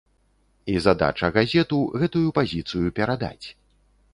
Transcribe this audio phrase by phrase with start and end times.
[0.71, 3.47] І задача газету гэтую пазіцыю перадаць.